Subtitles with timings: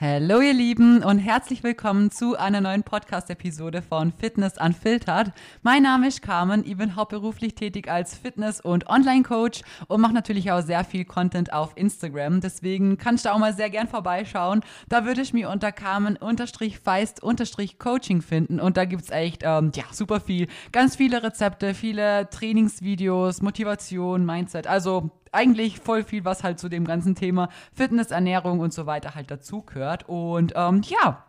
[0.00, 5.32] Hallo ihr Lieben und herzlich willkommen zu einer neuen Podcast-Episode von Fitness Unfiltered.
[5.62, 10.52] Mein Name ist Carmen, ich bin hauptberuflich tätig als Fitness- und Online-Coach und mache natürlich
[10.52, 12.40] auch sehr viel Content auf Instagram.
[12.40, 14.60] Deswegen kannst du auch mal sehr gern vorbeischauen.
[14.88, 20.46] Da würde ich mir unter Carmen-Feist-Coaching finden und da gibt's echt ähm, ja, super viel.
[20.70, 24.68] Ganz viele Rezepte, viele Trainingsvideos, Motivation, Mindset.
[24.68, 29.14] Also eigentlich voll viel, was halt zu dem ganzen Thema Fitness, Ernährung und so weiter
[29.14, 30.08] halt dazu gehört.
[30.08, 31.24] Und ähm, ja,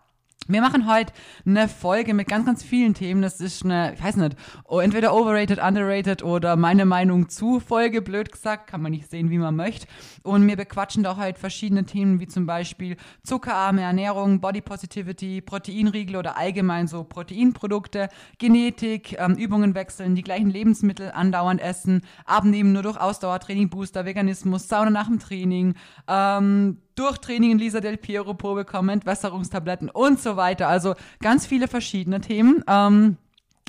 [0.50, 1.14] wir machen heute
[1.46, 3.22] eine Folge mit ganz, ganz vielen Themen.
[3.22, 4.36] Das ist eine, ich weiß nicht,
[4.68, 9.38] entweder overrated, underrated oder meine Meinung zu Folge, blöd gesagt, kann man nicht sehen, wie
[9.38, 9.86] man möchte.
[10.24, 16.16] Und wir bequatschen da heute verschiedene Themen, wie zum Beispiel zuckerarme Ernährung, Body Positivity, Proteinriegel
[16.16, 18.10] oder allgemein so Proteinprodukte,
[18.40, 24.68] Genetik, ähm, Übungen wechseln, die gleichen Lebensmittel andauernd essen, abnehmen nur durch Ausdauertraining, Booster, Veganismus,
[24.68, 25.76] Sauna nach dem Training,
[26.08, 30.68] ähm, Durchtraining in Lisa Del Piero Pro bekommen, Entwässerungstabletten und so weiter.
[30.68, 32.64] Also ganz viele verschiedene Themen.
[32.68, 33.18] Ähm,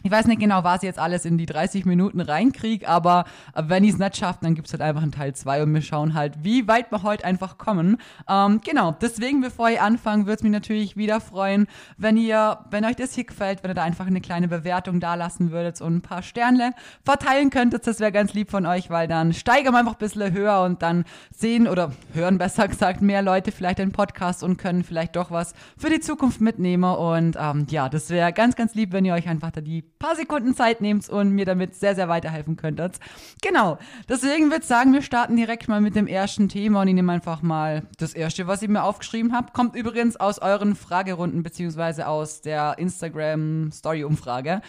[0.02, 3.84] ich weiß nicht genau, was ich jetzt alles in die 30 Minuten reinkriege, aber wenn
[3.84, 6.14] ich es nicht schaffe, dann gibt es halt einfach einen Teil 2 und wir schauen
[6.14, 7.98] halt, wie weit wir heute einfach kommen.
[8.28, 12.84] Ähm, genau, deswegen, bevor ich anfange, würde es mich natürlich wieder freuen, wenn ihr, wenn
[12.84, 15.96] euch das hier gefällt, wenn ihr da einfach eine kleine Bewertung da lassen würdet und
[15.96, 16.72] ein paar Sternle
[17.04, 17.86] verteilen könntet.
[17.86, 20.82] Das wäre ganz lieb von euch, weil dann steigern wir einfach ein bisschen höher und
[20.82, 25.30] dann sehen oder hören besser gesagt mehr Leute vielleicht den Podcast und können vielleicht doch
[25.30, 26.84] was für die Zukunft mitnehmen.
[26.84, 30.16] Und ähm, ja, das wäre ganz, ganz lieb, wenn ihr euch einfach da die paar
[30.16, 32.98] Sekunden Zeit nehmt und mir damit sehr, sehr weiterhelfen könntet.
[33.42, 33.78] Genau.
[34.08, 37.12] Deswegen würde ich sagen, wir starten direkt mal mit dem ersten Thema und ich nehme
[37.12, 39.52] einfach mal das erste, was ich mir aufgeschrieben habe.
[39.52, 44.62] Kommt übrigens aus euren Fragerunden beziehungsweise aus der Instagram-Story-Umfrage.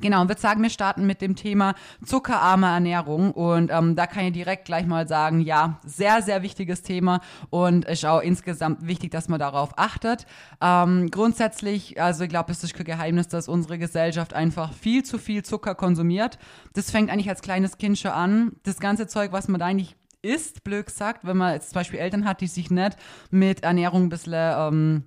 [0.00, 3.32] Genau, und würde sagen, wir starten mit dem Thema zuckerarme Ernährung.
[3.32, 7.20] Und ähm, da kann ich direkt gleich mal sagen, ja, sehr, sehr wichtiges Thema
[7.50, 10.26] und ist auch insgesamt wichtig, dass man darauf achtet.
[10.60, 15.18] Ähm, grundsätzlich, also ich glaube, es ist kein Geheimnis, dass unsere Gesellschaft einfach viel zu
[15.18, 16.38] viel Zucker konsumiert.
[16.72, 18.52] Das fängt eigentlich als kleines Kind schon an.
[18.62, 21.98] Das ganze Zeug, was man da eigentlich isst, blöd gesagt, wenn man jetzt zum Beispiel
[21.98, 22.96] Eltern hat, die sich nicht
[23.30, 24.34] mit Ernährung ein bisschen...
[24.34, 25.04] Ähm,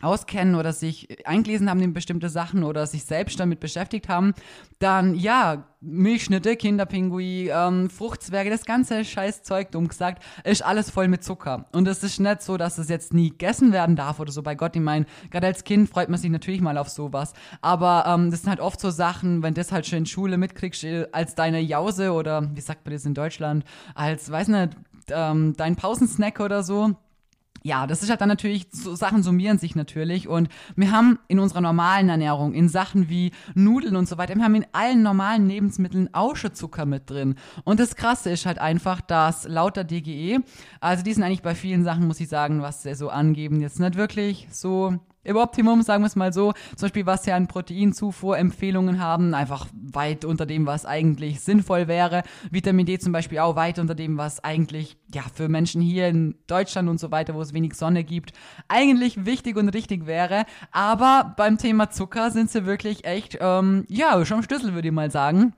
[0.00, 4.34] auskennen oder sich eingelesen haben in bestimmte Sachen oder sich selbst damit beschäftigt haben,
[4.78, 11.22] dann ja, Milchschnitte, Kinderpingui, ähm, Fruchtzwerge, das ganze Scheißzeug, dumm gesagt, ist alles voll mit
[11.22, 11.66] Zucker.
[11.72, 14.42] Und es ist nicht so, dass es jetzt nie gegessen werden darf oder so.
[14.42, 17.34] Bei Gott, ich meine, gerade als Kind freut man sich natürlich mal auf sowas.
[17.60, 20.84] Aber ähm, das sind halt oft so Sachen, wenn das halt schon in Schule mitkriegst,
[20.84, 23.64] äh, als deine Jause oder wie sagt man das in Deutschland,
[23.94, 24.76] als, weiß nicht,
[25.10, 26.96] ähm, dein Pausensnack oder so
[27.66, 31.40] ja, das ist halt dann natürlich, so Sachen summieren sich natürlich und wir haben in
[31.40, 35.48] unserer normalen Ernährung, in Sachen wie Nudeln und so weiter, wir haben in allen normalen
[35.48, 37.34] Lebensmitteln auch schon Zucker mit drin.
[37.64, 40.38] Und das Krasse ist halt einfach, dass laut der DGE,
[40.80, 43.80] also die sind eigentlich bei vielen Sachen, muss ich sagen, was sie so angeben, jetzt
[43.80, 46.52] nicht wirklich so im Optimum, sagen wir es mal so.
[46.76, 52.22] Zum Beispiel, was ja an Proteinzufuhrempfehlungen haben, einfach weit unter dem, was eigentlich sinnvoll wäre.
[52.50, 56.36] Vitamin D zum Beispiel auch weit unter dem, was eigentlich, ja, für Menschen hier in
[56.46, 58.32] Deutschland und so weiter, wo es wenig Sonne gibt,
[58.68, 60.44] eigentlich wichtig und richtig wäre.
[60.70, 65.10] Aber beim Thema Zucker sind sie wirklich echt, ähm, ja, schon Schlüssel, würde ich mal
[65.10, 65.54] sagen.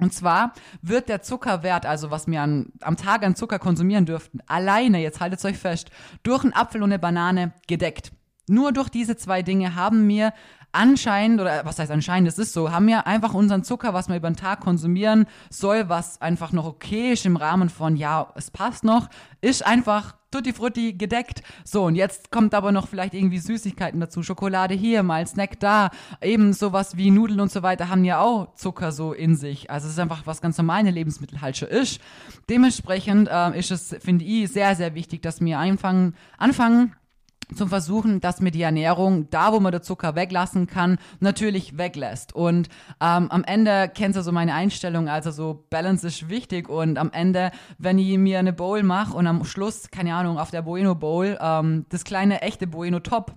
[0.00, 4.38] Und zwar wird der Zuckerwert, also was wir an, am Tag an Zucker konsumieren dürften,
[4.46, 5.90] alleine, jetzt haltet euch fest,
[6.22, 8.12] durch einen Apfel und eine Banane gedeckt.
[8.48, 10.32] Nur durch diese zwei Dinge haben wir
[10.72, 14.16] anscheinend, oder was heißt anscheinend, es ist so, haben wir einfach unseren Zucker, was wir
[14.16, 18.50] über den Tag konsumieren soll, was einfach noch okay ist im Rahmen von, ja, es
[18.50, 19.08] passt noch,
[19.40, 21.42] ist einfach tutti frutti gedeckt.
[21.64, 24.22] So, und jetzt kommt aber noch vielleicht irgendwie Süßigkeiten dazu.
[24.22, 25.90] Schokolade hier, mal Snack da.
[26.20, 29.70] Eben sowas wie Nudeln und so weiter haben ja auch Zucker so in sich.
[29.70, 32.00] Also es ist einfach was ganz normale Lebensmittel halt schon ist.
[32.50, 36.94] Dementsprechend äh, ist es, finde ich, sehr, sehr wichtig, dass wir anfangen, anfangen
[37.54, 42.34] zum Versuchen, dass mir die Ernährung, da wo man den Zucker weglassen kann, natürlich weglässt.
[42.34, 42.68] Und
[43.00, 47.10] ähm, am Ende kennst du so meine Einstellung, also so Balance ist wichtig und am
[47.12, 50.94] Ende, wenn ich mir eine Bowl mache und am Schluss, keine Ahnung, auf der Bueno
[50.94, 53.34] Bowl, ähm, das kleine echte Bueno Top,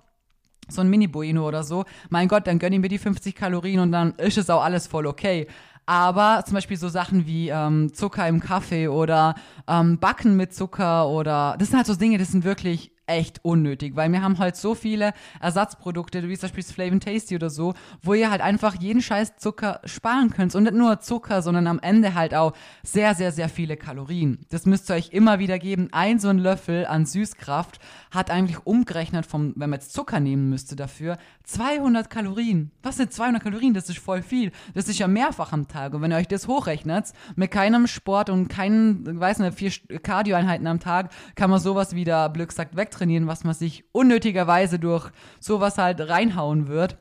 [0.68, 3.92] so ein Mini-Bueno oder so, mein Gott, dann gönne ich mir die 50 Kalorien und
[3.92, 5.46] dann ist es auch alles voll okay.
[5.84, 9.34] Aber zum Beispiel so Sachen wie ähm, Zucker im Kaffee oder
[9.66, 13.96] ähm, Backen mit Zucker oder das sind halt so Dinge, das sind wirklich echt unnötig,
[13.96, 18.14] weil wir haben halt so viele Ersatzprodukte, wie zum Beispiel Flavin Tasty oder so, wo
[18.14, 20.54] ihr halt einfach jeden Scheiß Zucker sparen könnt.
[20.54, 24.38] Und nicht nur Zucker, sondern am Ende halt auch sehr, sehr, sehr viele Kalorien.
[24.50, 25.88] Das müsst ihr euch immer wieder geben.
[25.92, 27.78] Ein so ein Löffel an Süßkraft
[28.10, 32.70] hat eigentlich umgerechnet vom, wenn man jetzt Zucker nehmen müsste dafür, 200 Kalorien.
[32.82, 33.74] Was sind 200 Kalorien?
[33.74, 34.52] Das ist voll viel.
[34.74, 35.94] Das ist ja mehrfach am Tag.
[35.94, 40.66] Und wenn ihr euch das hochrechnet, mit keinem Sport und keinen, weiß nicht, vier Kardioeinheiten
[40.66, 45.10] am Tag, kann man sowas wieder, Glück sagt, wegtrainieren trainieren, was man sich unnötigerweise durch
[45.40, 46.96] sowas halt reinhauen wird.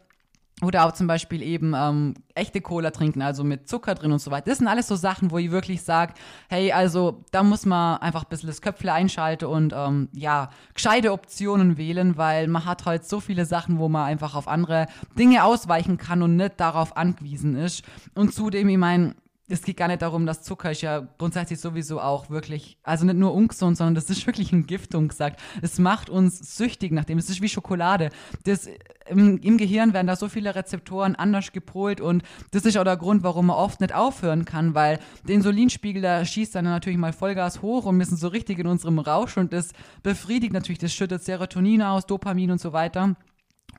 [0.63, 4.29] Oder auch zum Beispiel eben ähm, echte Cola trinken, also mit Zucker drin und so
[4.29, 4.51] weiter.
[4.51, 6.13] Das sind alles so Sachen, wo ich wirklich sage,
[6.49, 11.13] hey, also da muss man einfach ein bisschen das Köpfle einschalten und ähm, ja, gescheite
[11.13, 14.85] Optionen wählen, weil man hat halt so viele Sachen, wo man einfach auf andere
[15.17, 17.83] Dinge ausweichen kann und nicht darauf angewiesen ist.
[18.13, 19.15] Und zudem, ich meine,
[19.51, 23.17] es geht gar nicht darum, dass Zucker ist ja grundsätzlich sowieso auch wirklich, also nicht
[23.17, 25.41] nur ungesund, sondern das ist wirklich ein Giftung gesagt.
[25.61, 27.17] Es macht uns süchtig nachdem.
[27.17, 28.09] Es ist wie Schokolade.
[28.45, 28.69] Das,
[29.07, 32.97] im, im, Gehirn werden da so viele Rezeptoren anders gepolt und das ist auch der
[32.97, 37.13] Grund, warum man oft nicht aufhören kann, weil der Insulinspiegel, der schießt dann natürlich mal
[37.13, 39.71] Vollgas hoch und wir sind so richtig in unserem Rausch und das
[40.01, 43.15] befriedigt natürlich, das schüttet Serotonin aus, Dopamin und so weiter.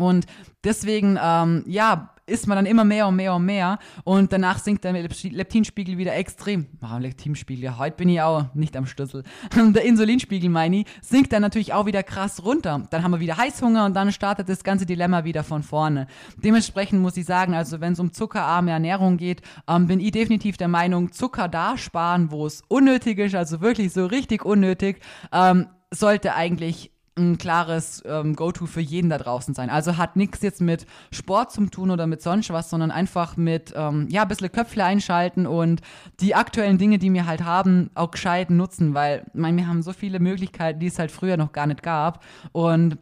[0.02, 0.26] Und
[0.64, 4.84] deswegen, ähm, ja, isst man dann immer mehr und mehr und mehr und danach sinkt
[4.84, 6.66] der Leptinspiegel wieder extrem.
[6.81, 9.25] Oh, Leptinspiegel, ja, heute bin ich auch nicht am Schlüssel.
[9.54, 12.87] der Insulinspiegel, meine ich, sinkt dann natürlich auch wieder krass runter.
[12.90, 16.06] Dann haben wir wieder Heißhunger und dann startet das ganze Dilemma wieder von vorne.
[16.37, 20.56] Dementsprechend muss ich sagen, also wenn es um zuckerarme Ernährung geht, ähm, bin ich definitiv
[20.56, 25.00] der Meinung, Zucker da sparen, wo es unnötig ist, also wirklich so richtig unnötig,
[25.32, 29.69] ähm, sollte eigentlich ein klares ähm, Go-To für jeden da draußen sein.
[29.69, 33.75] Also hat nichts jetzt mit Sport zu tun oder mit sonst was, sondern einfach mit,
[33.76, 35.82] ähm, ja, ein bisschen Köpfle einschalten und
[36.20, 39.82] die aktuellen Dinge, die wir halt haben, auch gescheit nutzen, weil, ich meine, wir haben
[39.82, 42.97] so viele Möglichkeiten, die es halt früher noch gar nicht gab und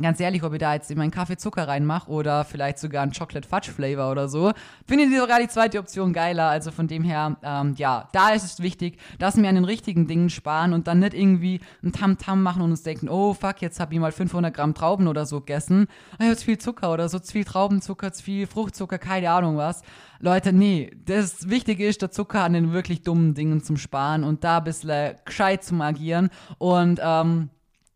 [0.00, 3.12] ganz ehrlich, ob ich da jetzt in meinen Kaffee Zucker reinmache oder vielleicht sogar einen
[3.12, 4.52] Chocolate Fudge Flavor oder so,
[4.86, 6.48] finde ich sogar die zweite Option geiler.
[6.48, 10.06] Also von dem her, ähm, ja, da ist es wichtig, dass wir an den richtigen
[10.06, 13.60] Dingen sparen und dann nicht irgendwie ein Tamtam -Tam machen und uns denken, oh fuck,
[13.60, 15.86] jetzt habe ich mal 500 Gramm Trauben oder so gegessen.
[16.18, 19.56] Ich habe zu viel Zucker oder so, zu viel Traubenzucker, zu viel Fruchtzucker, keine Ahnung
[19.56, 19.82] was.
[20.20, 24.42] Leute, nee, das Wichtige ist, der Zucker an den wirklich dummen Dingen zum Sparen und
[24.42, 27.50] da ein bisschen gescheit zum agieren und, ähm,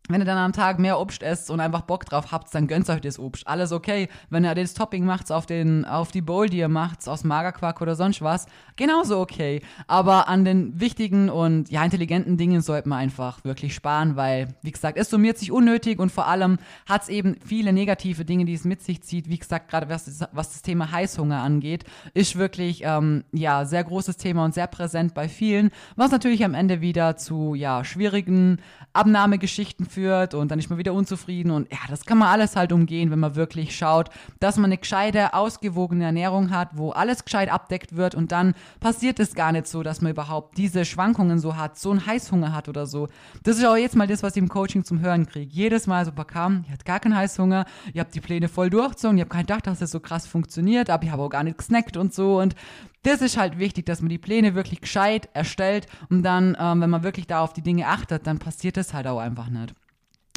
[0.09, 2.89] wenn ihr dann am Tag mehr Obst esst und einfach Bock drauf habt, dann gönnt
[2.89, 3.47] euch das Obst.
[3.47, 4.09] Alles okay.
[4.29, 7.79] Wenn ihr das Topping macht auf, den, auf die Bowl, die ihr macht, aus Magerquark
[7.79, 8.45] oder sonst was,
[8.75, 9.61] genauso okay.
[9.87, 14.71] Aber an den wichtigen und ja, intelligenten Dingen sollte man einfach wirklich sparen, weil, wie
[14.71, 18.55] gesagt, es summiert sich unnötig und vor allem hat es eben viele negative Dinge, die
[18.55, 19.29] es mit sich zieht.
[19.29, 24.17] Wie gesagt, gerade was, was das Thema Heißhunger angeht, ist wirklich, ähm, ja, sehr großes
[24.17, 28.57] Thema und sehr präsent bei vielen, was natürlich am Ende wieder zu, ja, schwierigen
[28.91, 32.71] Abnahmegeschichten führt und dann ist man wieder unzufrieden und ja, das kann man alles halt
[32.71, 34.09] umgehen, wenn man wirklich schaut,
[34.39, 39.19] dass man eine gescheite, ausgewogene Ernährung hat, wo alles gescheit abdeckt wird und dann passiert
[39.19, 42.69] es gar nicht so, dass man überhaupt diese Schwankungen so hat, so einen Heißhunger hat
[42.69, 43.07] oder so.
[43.43, 45.51] Das ist auch jetzt mal das, was ich im Coaching zum Hören kriege.
[45.51, 49.17] Jedes Mal so bekam, ihr habt gar keinen Heißhunger, ihr habt die Pläne voll durchgezogen,
[49.17, 51.57] ihr habt keinen gedacht, dass das so krass funktioniert, aber ich habe auch gar nicht
[51.57, 52.55] gesnackt und so und
[53.03, 56.89] das ist halt wichtig, dass man die Pläne wirklich gescheit erstellt und dann, ähm, wenn
[56.89, 59.75] man wirklich da auf die Dinge achtet, dann passiert das halt auch einfach nicht.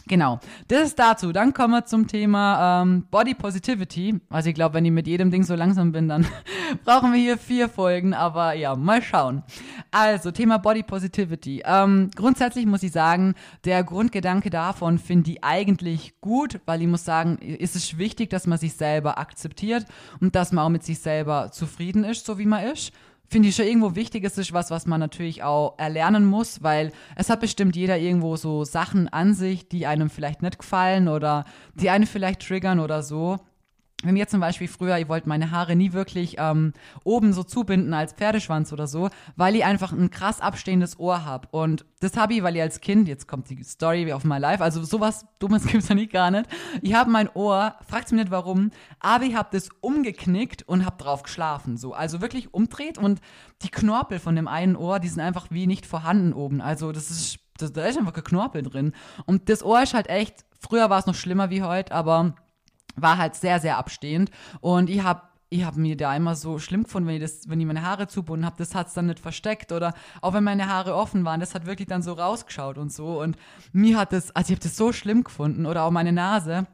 [0.09, 0.39] Genau,
[0.69, 1.33] das ist dazu.
[1.33, 4.21] Dann kommen wir zum Thema ähm, Body Positivity.
[4.31, 6.25] Also ich glaube, wenn ich mit jedem Ding so langsam bin, dann
[6.85, 9.43] brauchen wir hier vier Folgen, aber ja, mal schauen.
[9.91, 11.63] Also, Thema Body Positivity.
[11.65, 17.05] Ähm, grundsätzlich muss ich sagen, der Grundgedanke davon finde ich eigentlich gut, weil ich muss
[17.05, 19.87] sagen, ist es wichtig, dass man sich selber akzeptiert
[20.21, 22.93] und dass man auch mit sich selber zufrieden ist, so wie man ist
[23.29, 24.25] finde ich schon irgendwo wichtig.
[24.25, 28.37] Es ist was, was man natürlich auch erlernen muss, weil es hat bestimmt jeder irgendwo
[28.37, 31.45] so Sachen an sich, die einem vielleicht nicht gefallen oder
[31.75, 33.39] die einen vielleicht triggern oder so
[34.03, 37.95] wenn mir zum Beispiel früher, ihr wollt meine Haare nie wirklich ähm, oben so zubinden
[37.95, 41.49] als Pferdeschwanz oder so, weil ich einfach ein krass abstehendes Ohr habe.
[41.51, 44.63] Und das habe ich, weil ich als Kind, jetzt kommt die Story auf my life,
[44.63, 46.47] also sowas Dummes gibt es ja nicht gar nicht.
[46.83, 51.03] Ich habe mein Ohr, fragt mich nicht warum, aber ich habe das umgeknickt und habe
[51.03, 51.79] drauf geschlafen.
[51.79, 53.21] So, also wirklich umdreht und
[53.63, 56.61] die Knorpel von dem einen Ohr, die sind einfach wie nicht vorhanden oben.
[56.61, 58.93] Also das ist, das, da ist einfach Knorpel drin.
[59.25, 62.35] Und das Ohr ist halt echt, früher war es noch schlimmer wie heute, aber
[62.97, 64.31] war halt sehr, sehr abstehend.
[64.61, 67.61] Und ich habe ich habe mir da immer so schlimm gefunden, wenn ich, das, wenn
[67.61, 70.69] ich meine Haare zubunden habe, das hat es dann nicht versteckt oder auch wenn meine
[70.69, 73.37] Haare offen waren, das hat wirklich dann so rausgeschaut und so und
[73.73, 76.67] mir hat das, also ich habe das so schlimm gefunden oder auch meine Nase,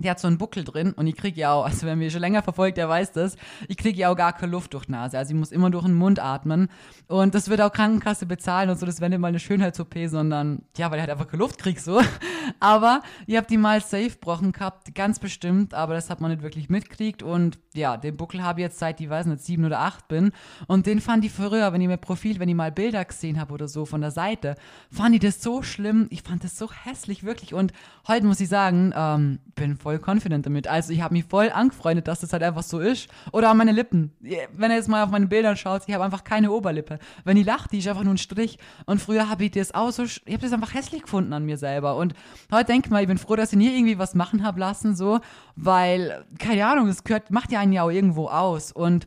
[0.00, 2.20] die hat so einen Buckel drin und ich kriege ja auch, also wer mich schon
[2.20, 3.36] länger verfolgt, der weiß das,
[3.68, 5.18] ich kriege ja auch gar keine Luft durch die Nase.
[5.18, 6.68] Also ich muss immer durch den Mund atmen.
[7.08, 10.62] Und das wird auch Krankenkasse bezahlen und so, das wäre nicht mal eine Schönheits-OP, sondern
[10.76, 12.00] ja, weil ich halt einfach keine Luft kriege so.
[12.60, 16.42] Aber ich habe die mal safe gebrochen gehabt, ganz bestimmt, aber das hat man nicht
[16.42, 17.22] wirklich mitkriegt.
[17.22, 20.32] Und ja, den Buckel habe ich jetzt seit, ich weiß nicht, sieben oder acht bin.
[20.66, 23.52] Und den fand ich früher, wenn ich mir Profil, wenn ich mal Bilder gesehen habe
[23.52, 24.56] oder so von der Seite,
[24.90, 26.06] fand ich das so schlimm.
[26.10, 27.54] Ich fand das so hässlich, wirklich.
[27.54, 27.72] Und
[28.06, 30.66] heute muss ich sagen, ähm, bin voll confident damit.
[30.66, 33.08] Also ich habe mich voll angefreundet, dass das halt einfach so ist.
[33.30, 34.10] Oder an meine Lippen.
[34.20, 36.98] Wenn ihr jetzt mal auf meine Bilder schaut, ich habe einfach keine Oberlippe.
[37.22, 38.58] Wenn die lacht, die ist einfach nur ein Strich.
[38.86, 41.56] Und früher habe ich das auch so, ich habe das einfach hässlich gefunden an mir
[41.56, 41.96] selber.
[41.98, 42.14] Und
[42.50, 44.96] heute denke ich mal, ich bin froh, dass ich nie irgendwie was machen habe lassen,
[44.96, 45.20] so,
[45.54, 48.72] weil, keine Ahnung, es gehört, macht ja einen ja auch irgendwo aus.
[48.72, 49.06] Und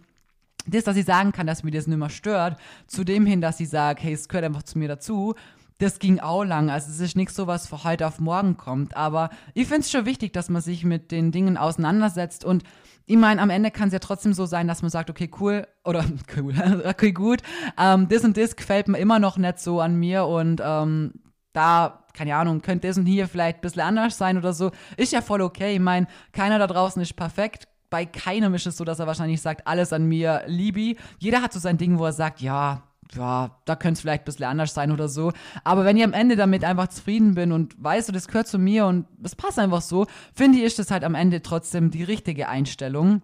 [0.65, 2.57] das, dass ich sagen kann, dass mir das nicht mehr stört,
[2.87, 5.35] zu dem hin, dass ich sage, hey, es gehört einfach zu mir dazu,
[5.79, 6.69] das ging auch lang.
[6.69, 8.95] Also es ist nicht so, was von heute auf morgen kommt.
[8.95, 12.45] Aber ich finde es schon wichtig, dass man sich mit den Dingen auseinandersetzt.
[12.45, 12.63] Und
[13.05, 15.65] ich meine, am Ende kann es ja trotzdem so sein, dass man sagt, okay, cool,
[15.83, 16.05] oder
[16.37, 16.53] cool,
[16.85, 17.41] okay, gut,
[17.77, 21.13] ähm, das und das gefällt mir immer noch nicht so an mir und ähm,
[21.53, 24.71] da, keine Ahnung, könnte das und hier vielleicht ein bisschen anders sein oder so.
[24.97, 25.73] Ist ja voll okay.
[25.73, 29.41] Ich meine, keiner da draußen ist perfekt bei keinem ist es so, dass er wahrscheinlich
[29.41, 30.95] sagt, alles an mir liebe.
[31.17, 32.83] Jeder hat so sein Ding, wo er sagt, ja,
[33.15, 35.31] ja, da könnte es vielleicht ein bisschen anders sein oder so.
[35.63, 38.59] Aber wenn ich am Ende damit einfach zufrieden bin und weißt du, das gehört zu
[38.59, 42.03] mir und es passt einfach so, finde ich, ist das halt am Ende trotzdem die
[42.03, 43.21] richtige Einstellung.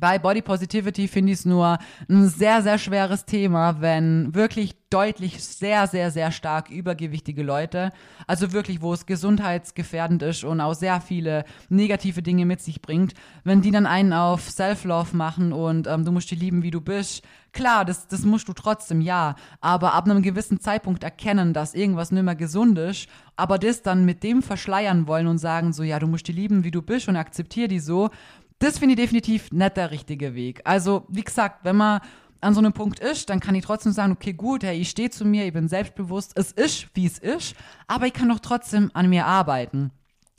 [0.00, 5.42] Bei Body Positivity finde ich es nur ein sehr, sehr schweres Thema, wenn wirklich deutlich
[5.42, 7.90] sehr, sehr, sehr stark übergewichtige Leute,
[8.28, 13.14] also wirklich, wo es gesundheitsgefährdend ist und auch sehr viele negative Dinge mit sich bringt,
[13.42, 16.80] wenn die dann einen auf Self-Love machen und ähm, du musst dich lieben, wie du
[16.80, 17.24] bist.
[17.52, 22.12] Klar, das, das musst du trotzdem, ja, aber ab einem gewissen Zeitpunkt erkennen, dass irgendwas
[22.12, 25.98] nicht mehr gesund ist, aber das dann mit dem verschleiern wollen und sagen so, ja,
[25.98, 28.10] du musst dich lieben, wie du bist und akzeptier die so,
[28.58, 30.60] das finde ich definitiv nicht der richtige Weg.
[30.64, 32.00] Also, wie gesagt, wenn man
[32.40, 35.10] an so einem Punkt ist, dann kann ich trotzdem sagen, okay, gut, hey, ich stehe
[35.10, 37.54] zu mir, ich bin selbstbewusst, es ist, wie es ist,
[37.86, 39.90] aber ich kann doch trotzdem an mir arbeiten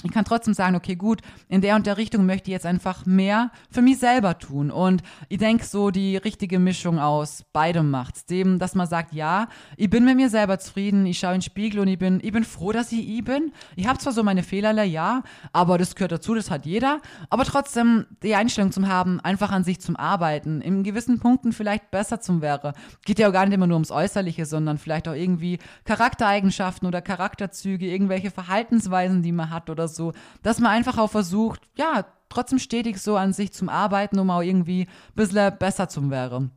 [0.03, 3.05] ich kann trotzdem sagen, okay, gut, in der und der Richtung möchte ich jetzt einfach
[3.05, 4.69] mehr für mich selber tun.
[4.69, 8.25] Und ich denke, so die richtige Mischung aus beidem macht's.
[8.25, 9.47] Dem, dass man sagt, ja,
[9.77, 12.31] ich bin mit mir selber zufrieden, ich schaue in den Spiegel und ich bin, ich
[12.31, 13.51] bin froh, dass ich ich bin.
[13.75, 15.23] Ich habe zwar so meine Fehlerle, ja,
[15.53, 17.01] aber das gehört dazu, das hat jeder.
[17.29, 21.89] Aber trotzdem die Einstellung zum haben, einfach an sich zum Arbeiten, in gewissen Punkten vielleicht
[21.89, 22.73] besser zum wäre.
[23.05, 27.01] Geht ja auch gar nicht immer nur ums Äußerliche, sondern vielleicht auch irgendwie Charaktereigenschaften oder
[27.01, 30.13] Charakterzüge, irgendwelche Verhaltensweisen, die man hat oder so so,
[30.43, 34.41] dass man einfach auch versucht, ja, trotzdem stetig so an sich zum Arbeiten, um auch
[34.41, 36.51] irgendwie ein bisschen besser zu werden.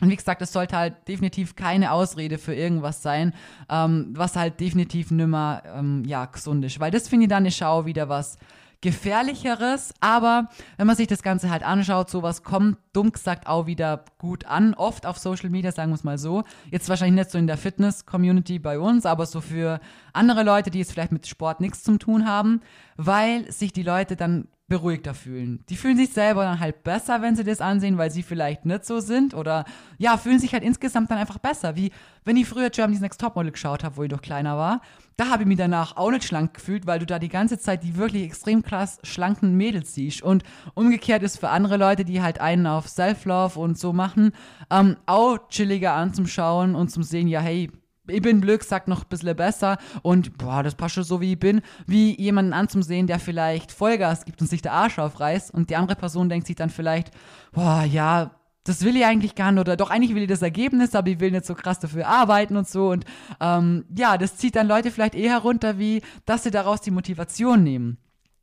[0.00, 3.34] Und wie gesagt, es sollte halt definitiv keine Ausrede für irgendwas sein,
[3.68, 6.80] ähm, was halt definitiv nimmer ähm, ja, gesund ist.
[6.80, 8.36] Weil das finde ich dann ist auch wieder was
[8.82, 9.94] gefährlicheres.
[10.00, 14.44] Aber wenn man sich das Ganze halt anschaut, sowas kommt dumm gesagt auch wieder gut
[14.44, 14.74] an.
[14.74, 16.44] Oft auf Social Media, sagen wir es mal so.
[16.70, 19.80] Jetzt wahrscheinlich nicht so in der Fitness-Community bei uns, aber so für
[20.12, 22.60] andere Leute, die jetzt vielleicht mit Sport nichts zu tun haben,
[22.96, 25.62] weil sich die Leute dann beruhigter fühlen.
[25.68, 28.86] Die fühlen sich selber dann halt besser, wenn sie das ansehen, weil sie vielleicht nicht
[28.86, 29.66] so sind oder
[29.98, 31.76] ja, fühlen sich halt insgesamt dann einfach besser.
[31.76, 31.92] Wie
[32.24, 34.80] wenn ich früher Germany's Next Topmodel geschaut habe, wo ich noch kleiner war.
[35.18, 37.84] Da habe ich mich danach auch nicht schlank gefühlt, weil du da die ganze Zeit
[37.84, 40.22] die wirklich extrem krass schlanken Mädels siehst.
[40.22, 44.32] Und umgekehrt ist für andere Leute, die halt einen auf Self-Love und so machen,
[44.70, 47.70] ähm, auch chilliger anzuschauen und zum sehen, ja, hey,
[48.08, 51.32] ich bin Glück, sagt noch ein bisschen besser und boah, das passt schon so wie
[51.32, 55.70] ich bin, wie jemanden anzusehen, der vielleicht Vollgas gibt und sich der Arsch aufreißt und
[55.70, 57.12] die andere Person denkt sich dann vielleicht,
[57.52, 58.32] boah, ja,
[58.64, 61.20] das will ich eigentlich gar nicht oder doch eigentlich will ich das Ergebnis, aber ich
[61.20, 63.04] will nicht so krass dafür arbeiten und so und
[63.40, 67.62] ähm, ja, das zieht dann Leute vielleicht eher runter, wie dass sie daraus die Motivation
[67.62, 67.98] nehmen.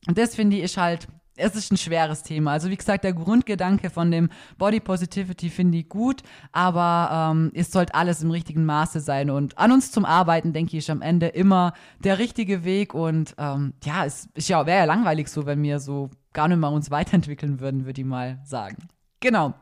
[0.08, 1.08] Und das finde ich ist halt
[1.40, 2.52] es ist ein schweres Thema.
[2.52, 7.72] Also wie gesagt, der Grundgedanke von dem Body Positivity finde ich gut, aber ähm, es
[7.72, 9.30] sollte alles im richtigen Maße sein.
[9.30, 12.94] Und an uns zum Arbeiten, denke ich, ist am Ende immer der richtige Weg.
[12.94, 16.68] Und ähm, ja, es ja, wäre ja langweilig so, wenn wir so gar nicht mal
[16.70, 18.78] uns weiterentwickeln würden, würde ich mal sagen.
[19.20, 19.54] Genau.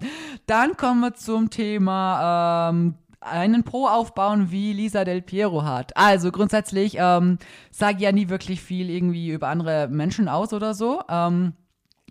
[0.46, 5.96] Dann kommen wir zum Thema ähm, einen Pro aufbauen, wie Lisa Del Piero hat.
[5.98, 7.40] Also grundsätzlich ähm,
[7.72, 11.02] sage ich ja nie wirklich viel irgendwie über andere Menschen aus oder so.
[11.10, 11.54] Ähm,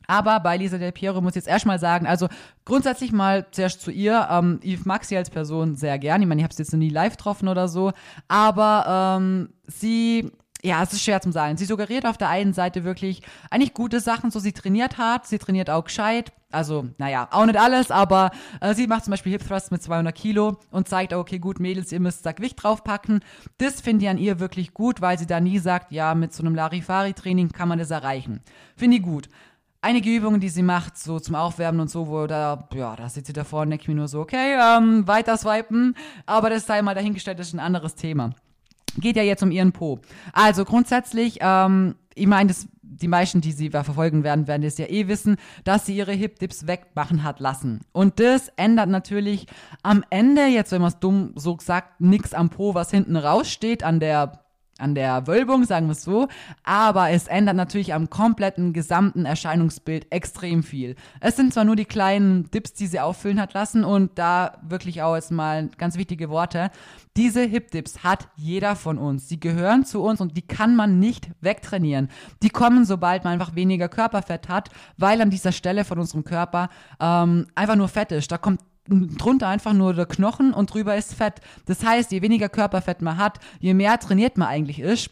[0.07, 2.29] aber bei Lisa Del Piero muss ich jetzt erstmal sagen, also
[2.65, 4.29] grundsätzlich mal zuerst zu ihr.
[4.31, 6.23] Ähm, ich mag sie als Person sehr gern.
[6.23, 7.93] Ich meine, ich habe sie jetzt noch nie live getroffen oder so.
[8.29, 10.31] Aber ähm, sie
[10.63, 11.57] ja, es ist schwer zu sagen.
[11.57, 15.39] Sie suggeriert auf der einen Seite wirklich eigentlich gute Sachen, so sie trainiert hart, sie
[15.39, 16.33] trainiert auch gescheit.
[16.51, 20.15] Also, naja, auch nicht alles, aber äh, sie macht zum Beispiel Hip Thrusts mit 200
[20.15, 23.21] Kilo und zeigt, okay, gut, Mädels, ihr müsst da Gewicht draufpacken.
[23.59, 26.43] Das finde ich an ihr wirklich gut, weil sie da nie sagt, ja, mit so
[26.43, 28.41] einem Larifari-Training kann man das erreichen.
[28.77, 29.29] Finde ich gut
[29.87, 33.29] einige Übungen, die sie macht, so zum Aufwärmen und so, wo da, ja, da sitzt
[33.29, 35.95] sie davor und denkt mir nur so, okay, ähm, weiter swipen,
[36.27, 38.31] aber das sei mal dahingestellt, das ist ein anderes Thema.
[38.99, 40.01] Geht ja jetzt um ihren Po.
[40.33, 42.53] Also grundsätzlich, ähm, ich meine,
[42.83, 46.67] die meisten, die sie verfolgen werden, werden es ja eh wissen, dass sie ihre Hip-Dips
[46.67, 47.81] wegmachen hat lassen.
[47.93, 49.47] Und das ändert natürlich
[49.83, 53.85] am Ende, jetzt wenn man es dumm so sagt, nichts am Po, was hinten raussteht,
[53.85, 54.46] an der
[54.79, 56.29] an der Wölbung, sagen wir es so,
[56.65, 60.97] aber es ändert natürlich am kompletten gesamten Erscheinungsbild extrem viel.
[61.21, 65.03] Es sind zwar nur die kleinen Dips, die sie auffüllen hat lassen und da wirklich
[65.03, 66.71] auch jetzt mal ganz wichtige Worte.
[67.17, 69.29] Diese Hip-Dips hat jeder von uns.
[69.29, 72.09] Sie gehören zu uns und die kann man nicht wegtrainieren.
[72.43, 74.69] Die kommen, sobald man einfach weniger Körperfett hat,
[74.99, 76.69] weil an dieser Stelle von unserem Körper
[77.01, 78.31] ähm, einfach nur Fett ist.
[78.31, 81.41] Da kommt drunter einfach nur der Knochen und drüber ist Fett.
[81.67, 85.11] Das heißt, je weniger Körperfett man hat, je mehr trainiert man eigentlich ist,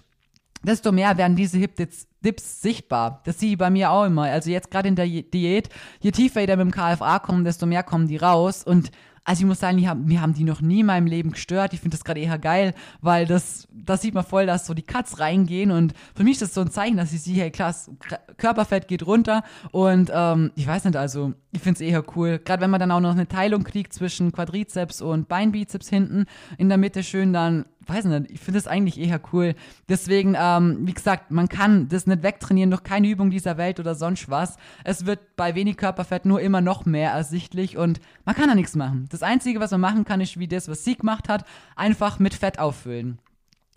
[0.63, 3.21] desto mehr werden diese Hip-Dips Dips sichtbar.
[3.25, 4.23] Das sehe ich bei mir auch immer.
[4.23, 5.69] Also jetzt gerade in der Diät,
[6.01, 8.65] je tiefer ich da mit dem KFA komme, desto mehr kommen die raus.
[8.65, 8.91] Und
[9.25, 11.73] also ich muss sagen, die haben, mir haben die noch nie in meinem Leben gestört.
[11.73, 14.83] Ich finde das gerade eher geil, weil das, das sieht man voll, dass so die
[14.83, 17.91] Cuts reingehen und für mich ist das so ein Zeichen, dass ich sehe, hey krass,
[18.37, 22.39] Körperfett geht runter und ähm, ich weiß nicht, also ich finde es eher cool.
[22.39, 26.27] Gerade wenn man dann auch noch eine Teilung kriegt zwischen Quadrizeps und Beinbizeps hinten,
[26.59, 29.55] in der Mitte schön dann weiß nicht, ich finde es eigentlich eher cool.
[29.89, 33.95] Deswegen, ähm, wie gesagt, man kann das nicht wegtrainieren durch keine Übung dieser Welt oder
[33.95, 34.57] sonst was.
[34.85, 38.77] Es wird bei wenig Körperfett nur immer noch mehr ersichtlich und man kann da nichts
[38.77, 39.07] machen.
[39.11, 41.45] Das Einzige, was man machen kann, ist wie das, was sie gemacht hat,
[41.77, 43.19] einfach mit Fett auffüllen.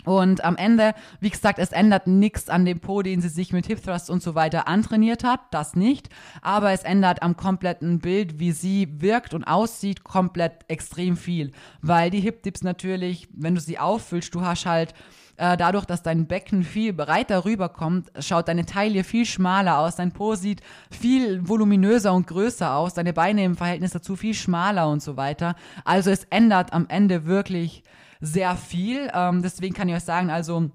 [0.08, 3.66] Und am Ende, wie gesagt, es ändert nichts an dem Po, den sie sich mit
[3.66, 6.08] Hip Thrust und so weiter antrainiert hat, das nicht.
[6.42, 11.52] Aber es ändert am kompletten Bild, wie sie wirkt und aussieht, komplett extrem viel.
[11.82, 14.94] Weil die Hip Dips natürlich, wenn du sie auffüllst, du hast halt
[15.36, 20.14] äh, dadurch, dass dein Becken viel breiter rüberkommt, schaut deine Taille viel schmaler aus, dein
[20.14, 25.04] Po sieht viel voluminöser und größer aus, deine Beine im Verhältnis dazu viel schmaler und
[25.04, 25.58] so weiter.
[25.84, 27.84] Also es ändert am Ende wirklich
[28.22, 29.10] sehr viel.
[29.14, 30.72] Ähm, deswegen kann ich euch sagen, also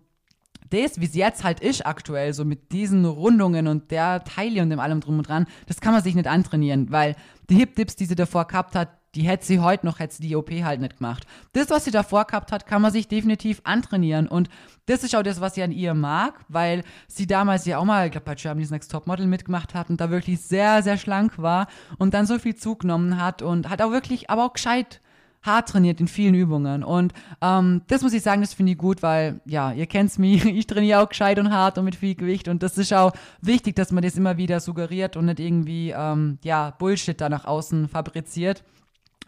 [0.71, 4.71] das, wie es jetzt halt ist aktuell, so mit diesen Rundungen und der Taille und
[4.71, 7.15] dem allem drum und dran, das kann man sich nicht antrainieren, weil
[7.51, 10.37] die Hip-Dips, die sie davor gehabt hat, die hätte sie heute noch, hätte sie die
[10.37, 11.27] OP halt nicht gemacht.
[11.53, 14.27] Das, was sie davor gehabt hat, kann man sich definitiv antrainieren.
[14.27, 14.49] Und
[14.87, 18.07] das ist auch das, was sie an ihr mag, weil sie damals ja auch mal,
[18.07, 21.67] ich glaube, bei Germany's Next Topmodel mitgemacht hat und da wirklich sehr, sehr schlank war
[21.99, 25.03] und dann so viel zugenommen hat und hat auch wirklich, aber auch gescheit
[25.43, 26.85] hart trainiert in vielen Übungen.
[26.85, 30.45] Und ähm, das muss ich sagen, das finde ich gut, weil, ja, ihr kennt's mich,
[30.47, 32.49] ich trainiere auch gescheit und hart und mit viel Gewicht.
[32.49, 36.39] Und das ist auch wichtig, dass man das immer wieder suggeriert und nicht irgendwie, ähm,
[36.45, 38.65] ja, Bullshit da nach außen fabriziert.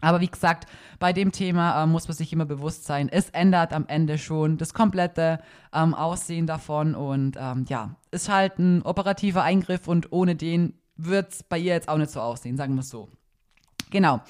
[0.01, 0.67] Aber wie gesagt,
[0.99, 4.57] bei dem Thema äh, muss man sich immer bewusst sein, es ändert am Ende schon
[4.57, 5.39] das komplette
[5.73, 11.31] ähm, Aussehen davon und ähm, ja, ist halt ein operativer Eingriff und ohne den wird
[11.31, 13.09] es bei ihr jetzt auch nicht so aussehen, sagen wir es so.
[13.91, 14.21] Genau.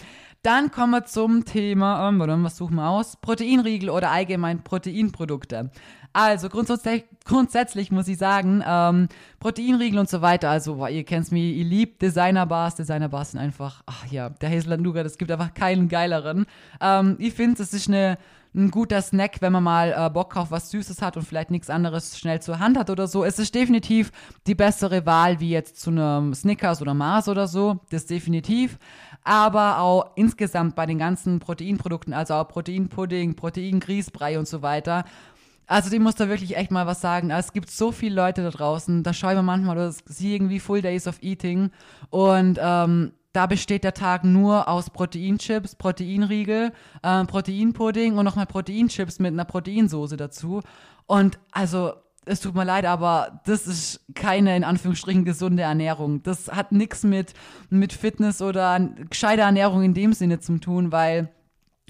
[0.46, 3.16] Dann kommen wir zum Thema, ähm, was suchen wir aus?
[3.16, 5.72] Proteinriegel oder allgemein Proteinprodukte.
[6.14, 9.08] Also grundsätzlich, grundsätzlich muss ich sagen, ähm,
[9.40, 12.76] Proteinriegel und so weiter, also boah, ihr kennt mich, ihr liebt Designerbars.
[12.76, 16.46] Designerbars sind einfach, ach ja, der Hazelnut Nougat, es gibt einfach keinen geileren.
[16.80, 18.20] Ähm, ich finde, es ist eine
[18.56, 21.70] ein guter Snack, wenn man mal äh, Bock auf was Süßes hat und vielleicht nichts
[21.70, 23.24] anderes schnell zur Hand hat oder so.
[23.24, 24.12] Es ist definitiv
[24.48, 27.80] die bessere Wahl wie jetzt zu einem Snickers oder Mars oder so.
[27.90, 28.78] Das definitiv.
[29.24, 35.04] Aber auch insgesamt bei den ganzen Proteinprodukten, also auch Proteinpudding, Proteingrießbrei und so weiter.
[35.68, 37.32] Also die muss da wirklich echt mal was sagen.
[37.32, 40.82] Es gibt so viele Leute da draußen, da schauen wir manchmal, oder sie irgendwie Full
[40.82, 41.72] Days of Eating
[42.12, 46.72] und ähm, da besteht der Tag nur aus Proteinchips, Proteinriegel,
[47.04, 50.62] äh, Proteinpudding und nochmal Proteinchips mit einer Proteinsoße dazu.
[51.06, 51.94] Und also,
[52.26, 56.24] es tut mir leid, aber das ist keine in Anführungsstrichen gesunde Ernährung.
[56.24, 57.34] Das hat nichts mit,
[57.70, 61.30] mit Fitness oder gescheiter Ernährung in dem Sinne zu tun, weil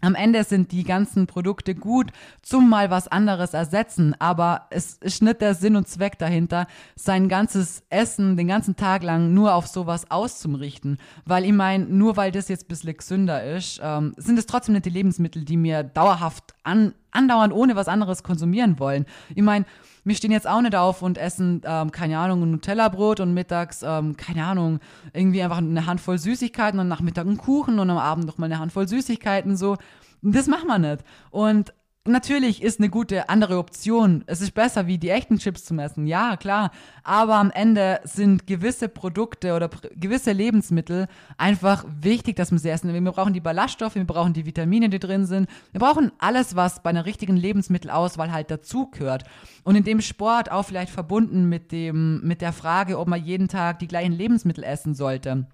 [0.05, 5.21] am Ende sind die ganzen Produkte gut zum mal was anderes ersetzen, aber es ist
[5.21, 9.67] nicht der Sinn und Zweck dahinter, sein ganzes Essen den ganzen Tag lang nur auf
[9.67, 10.99] sowas auszurichten.
[11.25, 14.73] Weil ich meine, nur weil das jetzt ein bisschen gesünder ist, ähm, sind es trotzdem
[14.73, 19.05] nicht die Lebensmittel, die mir dauerhaft an, andauernd ohne was anderes konsumieren wollen.
[19.33, 19.65] Ich meine,
[20.05, 23.83] wir stehen jetzt auch nicht auf und essen, ähm, keine Ahnung, ein Nutella-Brot und mittags,
[23.83, 24.79] ähm, keine Ahnung,
[25.13, 28.59] irgendwie einfach eine Handvoll Süßigkeiten und nachmittag einen Kuchen und am Abend noch mal eine
[28.59, 29.77] Handvoll Süßigkeiten, so.
[30.21, 31.03] Das machen wir nicht.
[31.31, 31.73] Und
[32.07, 34.23] Natürlich ist eine gute andere Option.
[34.27, 36.05] Es ist besser, wie die echten Chips zu messen.
[36.05, 36.69] Ja, klar.
[37.03, 41.07] Aber am Ende sind gewisse Produkte oder pr gewisse Lebensmittel
[41.39, 42.93] einfach wichtig, dass man sie essen.
[42.93, 45.49] Wir brauchen die Ballaststoffe, wir brauchen die Vitamine, die drin sind.
[45.71, 49.23] Wir brauchen alles, was bei einer richtigen Lebensmittelauswahl halt dazugehört.
[49.63, 53.47] Und in dem Sport auch vielleicht verbunden mit dem, mit der Frage, ob man jeden
[53.47, 55.47] Tag die gleichen Lebensmittel essen sollte.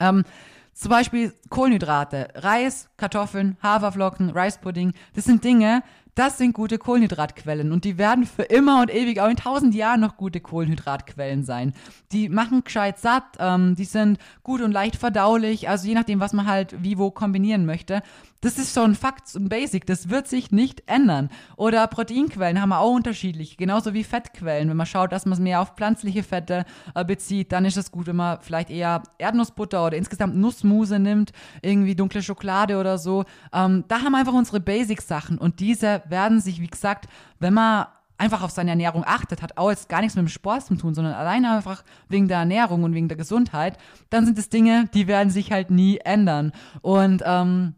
[0.00, 0.24] Ähm,
[0.72, 4.92] zum Beispiel Kohlenhydrate, Reis, Kartoffeln, Haferflocken, Reispudding.
[5.14, 5.82] Das sind Dinge,
[6.14, 10.00] das sind gute Kohlenhydratquellen und die werden für immer und ewig, auch in tausend Jahren
[10.00, 11.72] noch gute Kohlenhydratquellen sein.
[12.12, 16.32] Die machen gescheit satt, ähm, die sind gut und leicht verdaulich, also je nachdem, was
[16.32, 18.02] man halt wie wo kombinieren möchte.
[18.42, 21.28] Das ist ein Fakt, ein Basic, das wird sich nicht ändern.
[21.56, 24.70] Oder Proteinquellen haben wir auch unterschiedlich, genauso wie Fettquellen.
[24.70, 27.90] Wenn man schaut, dass man es mehr auf pflanzliche Fette äh, bezieht, dann ist es
[27.90, 33.24] gut, wenn man vielleicht eher Erdnussbutter oder insgesamt Nussmuse nimmt, irgendwie dunkle Schokolade oder so.
[33.52, 37.08] Ähm, da haben wir einfach unsere Basic-Sachen und diese werden sich, wie gesagt,
[37.40, 40.64] wenn man einfach auf seine Ernährung achtet, hat auch jetzt gar nichts mit dem Sport
[40.64, 43.76] zu tun, sondern alleine einfach wegen der Ernährung und wegen der Gesundheit,
[44.08, 46.52] dann sind es Dinge, die werden sich halt nie ändern.
[46.82, 47.74] Und ähm,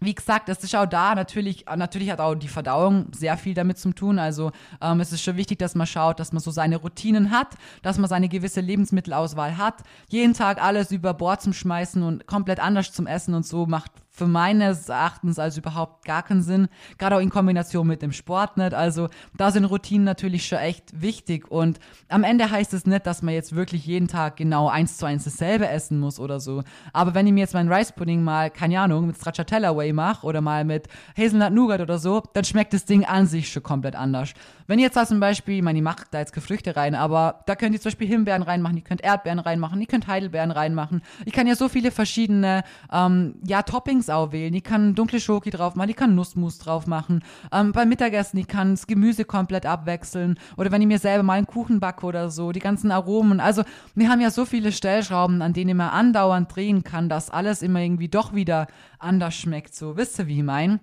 [0.00, 3.78] wie gesagt, es ist auch da natürlich, natürlich hat auch die Verdauung sehr viel damit
[3.78, 4.18] zu tun.
[4.18, 7.54] Also ähm, es ist schon wichtig, dass man schaut, dass man so seine Routinen hat,
[7.82, 9.82] dass man seine gewisse Lebensmittelauswahl hat.
[10.08, 13.92] Jeden Tag alles über Bord zum Schmeißen und komplett anders zum Essen und so macht
[14.14, 16.68] für meines Erachtens also überhaupt gar keinen Sinn.
[16.98, 18.72] Gerade auch in Kombination mit dem Sport nicht.
[18.72, 21.50] Also da sind Routinen natürlich schon echt wichtig.
[21.50, 25.06] Und am Ende heißt es nicht, dass man jetzt wirklich jeden Tag genau eins zu
[25.06, 26.62] eins dasselbe essen muss oder so.
[26.92, 30.26] Aber wenn ich mir jetzt meinen Rice Pudding mal, keine Ahnung, mit Stracciatella Way mache
[30.26, 33.96] oder mal mit Hazelnut Nougat oder so, dann schmeckt das Ding an sich schon komplett
[33.96, 34.34] anders.
[34.66, 37.42] Wenn ihr jetzt da zum Beispiel, ich meine, ihr macht da jetzt Gefrüchte rein, aber
[37.46, 41.02] da könnt ihr zum Beispiel Himbeeren reinmachen, ihr könnt Erdbeeren reinmachen, ihr könnt Heidelbeeren reinmachen.
[41.24, 44.54] Ich kann ja so viele verschiedene, ähm, ja, Toppings Toppings auswählen.
[44.54, 47.22] Ich kann dunkle Schoki drauf machen, ich kann Nussmus drauf machen.
[47.52, 50.38] Ähm, beim Mittagessen, ich kann das Gemüse komplett abwechseln.
[50.56, 53.40] Oder wenn ich mir selber mal einen Kuchen backe oder so, die ganzen Aromen.
[53.40, 53.62] Also
[53.94, 57.80] wir haben ja so viele Stellschrauben, an denen man andauernd drehen kann, dass alles immer
[57.80, 58.66] irgendwie doch wieder
[58.98, 59.73] anders schmeckt.
[59.74, 60.78] So, wisst ihr, wie ich meine?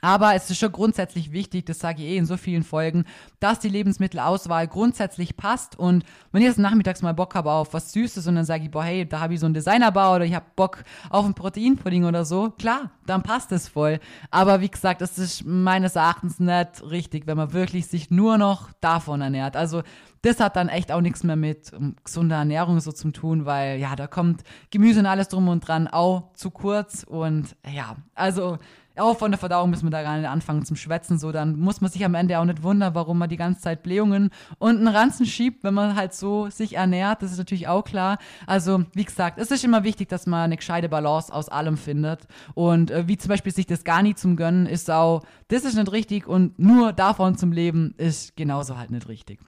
[0.00, 3.04] Aber es ist schon grundsätzlich wichtig, das sage ich eh in so vielen Folgen,
[3.38, 5.78] dass die Lebensmittelauswahl grundsätzlich passt.
[5.78, 8.70] Und wenn ich jetzt nachmittags mal Bock habe auf was Süßes und dann sage ich,
[8.70, 12.04] boah, hey, da habe ich so einen Designerbau oder ich habe Bock auf einen Proteinpudding
[12.04, 14.00] oder so, klar, dann passt es voll.
[14.30, 18.72] Aber wie gesagt, es ist meines Erachtens nicht richtig, wenn man wirklich sich nur noch
[18.80, 19.56] davon ernährt.
[19.56, 19.82] Also
[20.22, 21.72] das hat dann echt auch nichts mehr mit
[22.04, 25.88] gesunder Ernährung so zu tun, weil ja, da kommt Gemüse und alles drum und dran
[25.88, 27.04] auch zu kurz.
[27.04, 28.58] Und ja, also
[29.00, 31.18] auch von der Verdauung müssen wir da gar nicht anfangen zum Schwätzen.
[31.18, 33.82] So, dann muss man sich am Ende auch nicht wundern, warum man die ganze Zeit
[33.82, 37.22] Blähungen und einen Ranzen schiebt, wenn man halt so sich ernährt.
[37.22, 38.18] Das ist natürlich auch klar.
[38.46, 42.26] Also, wie gesagt, es ist immer wichtig, dass man eine gescheite Balance aus allem findet.
[42.54, 45.76] Und äh, wie zum Beispiel sich das gar nicht zum Gönnen ist auch, das ist
[45.76, 49.40] nicht richtig und nur davon zum Leben ist genauso halt nicht richtig.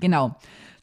[0.00, 0.36] Genau.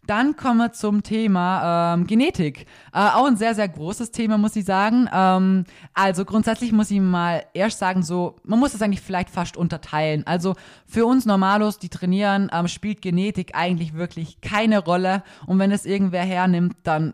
[0.09, 2.65] Dann kommen wir zum Thema ähm, Genetik.
[2.91, 5.07] Äh, auch ein sehr, sehr großes Thema, muss ich sagen.
[5.13, 9.55] Ähm, also grundsätzlich muss ich mal erst sagen, so, man muss es eigentlich vielleicht fast
[9.55, 10.25] unterteilen.
[10.25, 10.55] Also
[10.87, 15.21] für uns Normalos, die trainieren, ähm, spielt Genetik eigentlich wirklich keine Rolle.
[15.45, 17.13] Und wenn es irgendwer hernimmt, dann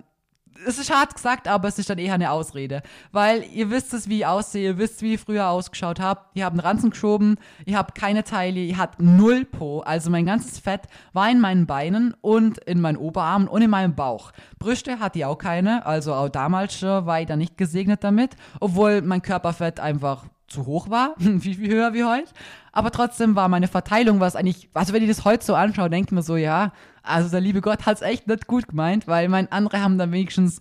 [0.65, 2.81] es ist hart gesagt, aber es ist dann eher eine Ausrede.
[3.11, 6.21] Weil ihr wisst es, wie ich aussehe, ihr wisst, wie ich früher ausgeschaut habe.
[6.33, 9.81] Ihr habt einen Ranzen geschoben, ihr habt keine Teile, ihr habt null Po.
[9.81, 13.95] Also mein ganzes Fett war in meinen Beinen und in meinen Oberarmen und in meinem
[13.95, 14.31] Bauch.
[14.59, 19.01] Brüste hatte ich auch keine, also auch damals war ich da nicht gesegnet damit, obwohl
[19.01, 22.31] mein Körperfett einfach zu hoch war, viel, viel höher wie heute.
[22.71, 26.11] Aber trotzdem war meine Verteilung, was eigentlich, also wenn ich das heute so anschaue, denkt
[26.11, 26.71] man so, ja,
[27.05, 30.11] also der liebe Gott hat es echt nicht gut gemeint, weil mein andere haben dann
[30.11, 30.59] wenigstens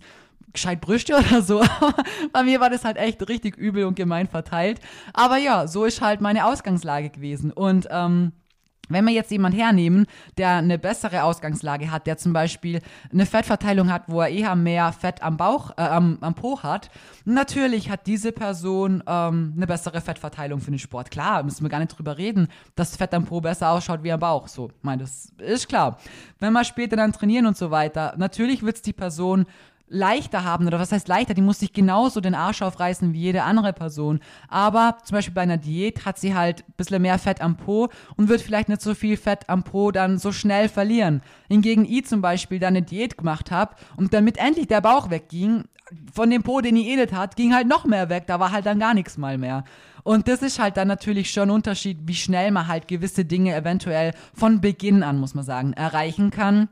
[0.53, 1.63] gescheit Brüste oder so.
[2.33, 4.79] Bei mir war das halt echt richtig übel und gemein verteilt.
[5.13, 7.51] Aber ja, so ist halt meine Ausgangslage gewesen.
[7.51, 8.31] Und ähm,
[8.89, 10.05] wenn wir jetzt jemanden hernehmen,
[10.37, 14.91] der eine bessere Ausgangslage hat, der zum Beispiel eine Fettverteilung hat, wo er eher mehr
[14.91, 16.89] Fett am Bauch, äh, am, am Po hat,
[17.25, 21.11] natürlich hat diese Person ähm, eine bessere Fettverteilung für den Sport.
[21.11, 24.19] Klar, müssen wir gar nicht drüber reden, dass Fett am Po besser ausschaut wie am
[24.19, 24.47] Bauch.
[24.47, 25.97] So, ich meine, das ist klar.
[26.39, 29.45] Wenn wir später dann trainieren und so weiter, natürlich wird es die Person
[29.87, 33.43] leichter haben, oder was heißt leichter, die muss sich genauso den Arsch aufreißen wie jede
[33.43, 34.19] andere Person.
[34.47, 37.89] Aber zum Beispiel bei einer Diät hat sie halt ein bisschen mehr Fett am Po
[38.17, 41.21] und wird vielleicht nicht so viel Fett am Po dann so schnell verlieren.
[41.49, 45.65] Hingegen ich zum Beispiel da eine Diät gemacht habe und damit endlich der Bauch wegging,
[46.11, 48.65] von dem Po, den ich eh hat, ging halt noch mehr weg, da war halt
[48.65, 49.63] dann gar nichts mal mehr.
[50.03, 53.55] Und das ist halt dann natürlich schon ein Unterschied, wie schnell man halt gewisse Dinge
[53.55, 56.69] eventuell von Beginn an, muss man sagen, erreichen kann.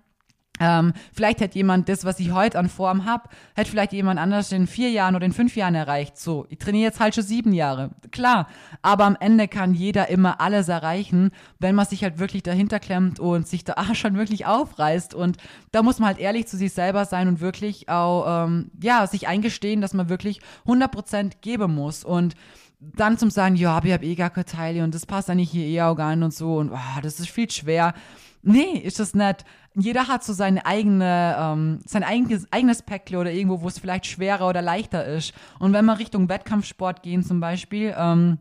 [0.64, 4.54] Ähm, vielleicht hätte jemand das, was ich heute an Form habe, hätte vielleicht jemand anders
[4.54, 6.18] in vier Jahren oder in fünf Jahren erreicht.
[6.18, 7.90] So, ich trainiere jetzt halt schon sieben Jahre.
[8.12, 8.48] Klar,
[8.82, 13.20] aber am Ende kann jeder immer alles erreichen, wenn man sich halt wirklich dahinter klemmt
[13.20, 15.14] und sich da schon wirklich aufreißt.
[15.14, 15.36] Und
[15.74, 19.28] da muss man halt ehrlich zu sich selber sein und wirklich auch, ähm, ja, sich
[19.28, 22.06] eingestehen, dass man wirklich 100% geben muss.
[22.06, 22.36] Und
[22.80, 25.66] dann zum sagen, ja, ich habe eh gar keine Teile und das passt eigentlich hier
[25.66, 27.94] eh auch gar nicht und so und oh, das ist viel schwer.
[28.44, 29.46] Nee, ist das nicht.
[29.76, 34.06] Jeder hat so seine eigene, ähm, sein eigenes, eigenes Päckle oder irgendwo, wo es vielleicht
[34.06, 35.34] schwerer oder leichter ist.
[35.60, 38.38] Und wenn wir Richtung Wettkampfsport gehen zum Beispiel, ähm,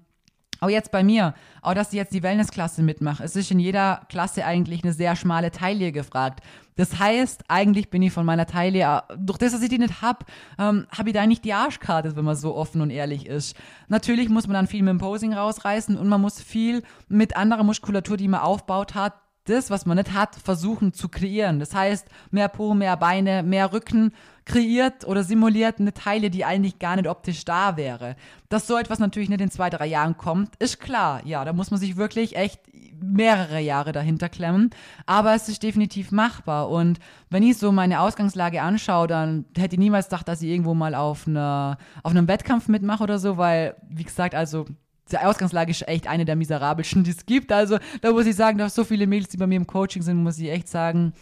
[0.63, 3.25] auch jetzt bei mir, auch dass ich jetzt die Wellnessklasse mitmache.
[3.25, 6.41] Es ist in jeder Klasse eigentlich eine sehr schmale Taille gefragt.
[6.77, 10.25] Das heißt, eigentlich bin ich von meiner Taille, durch das, dass ich die nicht habe,
[10.59, 13.57] ähm, habe ich da nicht die Arschkarte, wenn man so offen und ehrlich ist.
[13.89, 17.65] Natürlich muss man dann viel mit dem Posing rausreißen und man muss viel mit anderer
[17.65, 21.59] Muskulatur, die man aufbaut hat, das, was man nicht hat, versuchen zu kreieren.
[21.59, 24.13] Das heißt, mehr Po, mehr Beine, mehr Rücken
[24.45, 28.17] kreiert oder simuliert eine Teile, die eigentlich gar nicht optisch da wäre.
[28.49, 31.23] Dass so etwas natürlich nicht in zwei, drei Jahren kommt, ist klar.
[31.25, 32.61] Ja, da muss man sich wirklich echt
[33.01, 34.71] mehrere Jahre dahinter klemmen.
[35.07, 36.69] Aber es ist definitiv machbar.
[36.71, 36.99] Und
[37.31, 40.95] wenn ich so meine Ausgangslage anschaue, dann hätte ich niemals gedacht, dass ich irgendwo mal
[40.95, 44.67] auf, einer, auf einem Wettkampf mitmache oder so, weil, wie gesagt, also
[45.13, 47.53] die Ausgangslage ist echt eine der miserabelsten, die es gibt.
[47.53, 50.23] Also da muss ich sagen, da so viele Mädels, die bei mir im Coaching sind,
[50.23, 51.13] muss ich echt sagen,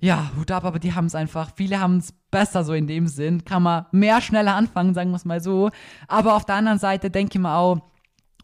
[0.00, 3.06] ja, Hut ab, aber die haben es einfach, viele haben es besser so in dem
[3.06, 3.44] Sinn.
[3.44, 5.70] Kann man mehr schneller anfangen, sagen wir es mal so.
[6.08, 7.80] Aber auf der anderen Seite denke ich mir auch,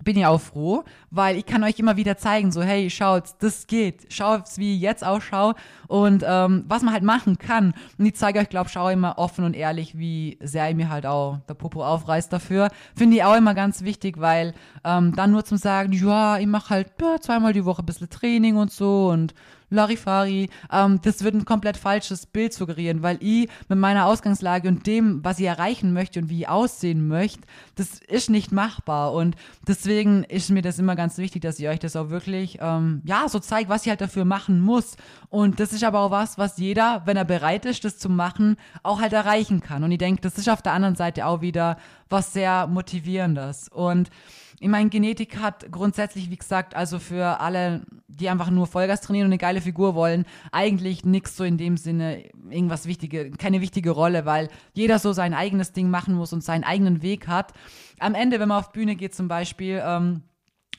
[0.05, 3.67] bin ich auch froh, weil ich kann euch immer wieder zeigen, so hey, schaut, das
[3.67, 5.55] geht, schaut, wie ich jetzt ausschaue
[5.89, 7.75] und ähm, was man halt machen kann.
[7.99, 11.07] Und ich zeige euch, glaube schau immer offen und ehrlich, wie sehr ich mir halt
[11.07, 12.71] auch der Popo aufreißt dafür.
[12.95, 14.55] Finde ich auch immer ganz wichtig, weil
[14.85, 18.11] ähm, dann nur zum sagen, ja, ich mache halt ja, zweimal die Woche ein bisschen
[18.11, 19.35] Training und so und
[19.71, 24.87] Larifari, ähm, das wird ein komplett falsches Bild suggerieren, weil ich mit meiner Ausgangslage und
[24.87, 27.41] dem, was ich erreichen möchte und wie ich aussehen möchte,
[27.75, 29.13] das ist nicht machbar.
[29.13, 33.03] Und deswegen ist mir das immer ganz wichtig, dass ich euch das auch wirklich, ähm,
[33.05, 34.97] ja, so zeigt, was ich halt dafür machen muss.
[35.29, 38.57] Und das ist aber auch was, was jeder, wenn er bereit ist, das zu machen,
[38.83, 39.83] auch halt erreichen kann.
[39.83, 41.77] Und ich denke, das ist auf der anderen Seite auch wieder
[42.09, 43.69] was sehr motivierendes.
[43.69, 44.11] Und
[44.59, 49.27] ich meine, Genetik hat grundsätzlich, wie gesagt, also für alle, die einfach nur Vollgas trainieren
[49.27, 53.91] und eine geile Figur wollen, eigentlich nichts so in dem Sinne, irgendwas wichtige, keine wichtige
[53.91, 57.53] Rolle, weil jeder so sein eigenes Ding machen muss und seinen eigenen Weg hat.
[57.99, 60.23] Am Ende, wenn man auf Bühne geht zum Beispiel, ähm,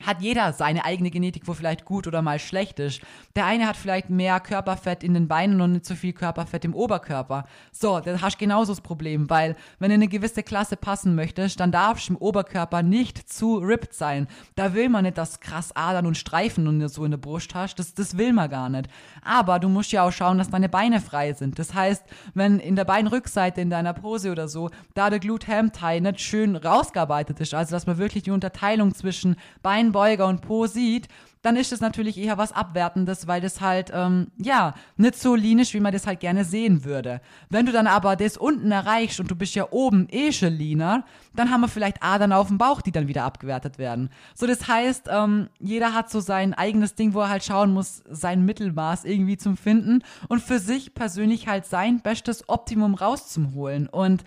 [0.04, 3.00] hat jeder seine eigene Genetik, wo vielleicht gut oder mal schlecht ist.
[3.34, 6.74] Der eine hat vielleicht mehr Körperfett in den Beinen und nicht so viel Körperfett im
[6.74, 7.44] Oberkörper.
[7.72, 11.14] So, da hast du genauso das Problem, weil wenn du in eine gewisse Klasse passen
[11.14, 14.28] möchtest, dann darfst du im Oberkörper nicht zu ripped sein.
[14.54, 17.76] Da will man nicht, dass krass Adern und Streifen und so in der Brust hast.
[17.78, 18.88] Das, das will man gar nicht.
[19.22, 21.58] Aber du musst ja auch schauen, dass deine Beine frei sind.
[21.58, 26.20] Das heißt, wenn in der Beinrückseite in deiner Pose oder so, da der Glute-Ham-Tie nicht
[26.20, 31.08] schön rausgearbeitet ist, also dass man wirklich die Unterteilung zwischen Bein Beuger und Po sieht,
[31.42, 35.72] dann ist es natürlich eher was Abwertendes, weil das halt, ähm, ja, nicht so linisch,
[35.74, 37.20] wie man das halt gerne sehen würde.
[37.48, 41.04] Wenn du dann aber das unten erreichst und du bist ja oben eh schon leaner,
[41.34, 44.10] dann haben wir vielleicht Adern auf dem Bauch, die dann wieder abgewertet werden.
[44.34, 48.02] So, das heißt, ähm, jeder hat so sein eigenes Ding, wo er halt schauen muss,
[48.10, 53.88] sein Mittelmaß irgendwie zum Finden und für sich persönlich halt sein bestes Optimum rauszuholen.
[53.88, 54.24] Und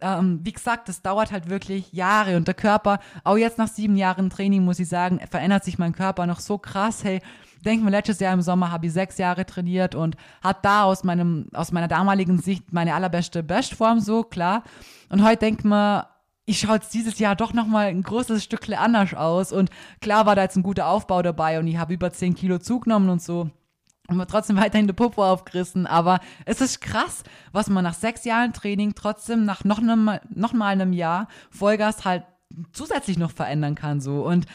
[0.00, 3.96] ähm, wie gesagt, das dauert halt wirklich Jahre und der Körper, auch jetzt nach sieben
[3.96, 7.04] Jahren Training, muss ich sagen, verändert sich mein Körper noch so krass.
[7.04, 7.20] Hey,
[7.64, 11.04] denk mal, letztes Jahr im Sommer habe ich sechs Jahre trainiert und hat da aus
[11.04, 14.64] meinem, aus meiner damaligen Sicht meine allerbeste Bestform so, klar.
[15.08, 16.04] Und heute denkt man,
[16.46, 20.34] ich schaue jetzt dieses Jahr doch nochmal ein großes Stückchen anders aus und klar war
[20.34, 23.50] da jetzt ein guter Aufbau dabei und ich habe über zehn Kilo zugenommen und so
[24.18, 25.86] und trotzdem weiterhin die Popo aufgerissen.
[25.86, 30.52] Aber es ist krass, was man nach sechs Jahren Training trotzdem nach noch, einem, noch
[30.52, 32.24] mal einem Jahr Vollgas halt
[32.72, 34.00] zusätzlich noch verändern kann.
[34.00, 34.24] So.
[34.26, 34.46] Und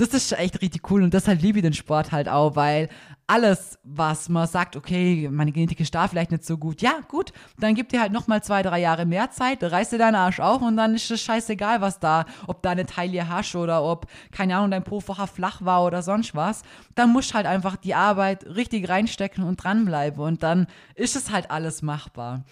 [0.00, 2.88] das ist echt richtig cool und deshalb liebe ich den Sport halt auch, weil
[3.26, 7.32] alles, was man sagt, okay, meine Genetik ist da vielleicht nicht so gut, ja, gut,
[7.58, 10.62] dann gibt dir halt nochmal zwei, drei Jahre mehr Zeit, reißt dir deinen Arsch auf
[10.62, 14.70] und dann ist es scheißegal, was da, ob deine Taille hast oder ob, keine Ahnung,
[14.70, 16.62] dein Po vorher flach war oder sonst was.
[16.94, 21.30] Dann musst du halt einfach die Arbeit richtig reinstecken und dranbleiben und dann ist es
[21.30, 22.44] halt alles machbar.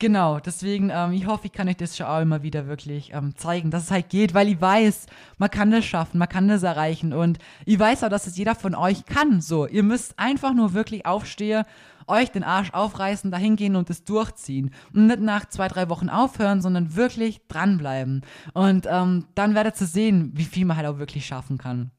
[0.00, 3.34] Genau, deswegen, ähm, ich hoffe, ich kann euch das schon auch immer wieder wirklich ähm,
[3.34, 5.06] zeigen, dass es halt geht, weil ich weiß,
[5.38, 8.54] man kann das schaffen, man kann das erreichen und ich weiß auch, dass es jeder
[8.54, 9.40] von euch kann.
[9.40, 11.64] So, ihr müsst einfach nur wirklich aufstehen,
[12.06, 16.08] euch den Arsch aufreißen, dahin gehen und es durchziehen und nicht nach zwei, drei Wochen
[16.08, 18.22] aufhören, sondern wirklich dranbleiben.
[18.54, 21.90] Und ähm, dann werdet ihr sehen, wie viel man halt auch wirklich schaffen kann.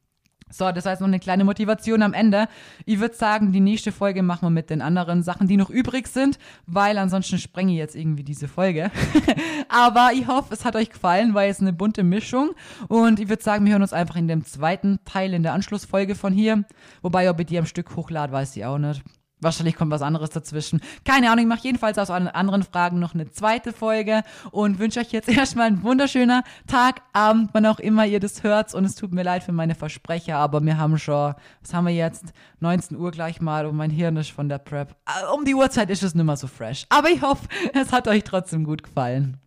[0.49, 2.47] So, das heißt noch eine kleine Motivation am Ende.
[2.85, 6.07] Ich würde sagen, die nächste Folge machen wir mit den anderen Sachen, die noch übrig
[6.07, 8.91] sind, weil ansonsten sprenge ich jetzt irgendwie diese Folge.
[9.69, 12.51] Aber ich hoffe, es hat euch gefallen, weil es eine bunte Mischung.
[12.87, 16.15] Und ich würde sagen, wir hören uns einfach in dem zweiten Teil, in der Anschlussfolge
[16.15, 16.63] von hier.
[17.01, 19.03] Wobei, ob ich die am Stück hochlade, weiß ich auch nicht.
[19.41, 20.81] Wahrscheinlich kommt was anderes dazwischen.
[21.05, 25.11] Keine Ahnung, ich mache jedenfalls aus anderen Fragen noch eine zweite Folge und wünsche euch
[25.11, 28.73] jetzt erstmal einen wunderschönen Tag, Abend, wann auch immer ihr das hört.
[28.73, 31.93] Und es tut mir leid für meine Versprecher, aber wir haben schon, was haben wir
[31.93, 32.33] jetzt?
[32.59, 34.95] 19 Uhr gleich mal und mein Hirn ist von der Prep.
[35.05, 36.85] Äh, um die Uhrzeit ist es nicht mehr so fresh.
[36.89, 39.37] Aber ich hoffe, es hat euch trotzdem gut gefallen.